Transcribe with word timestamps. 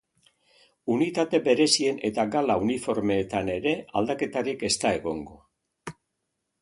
Unitate 0.93 1.39
berezien 1.47 1.99
eta 2.09 2.25
gala 2.35 2.55
uniformeetan 2.63 3.53
ere, 3.59 3.75
aldaketarik 4.01 4.65
ez 4.71 4.75
da 4.85 4.95
egongo. 5.03 5.39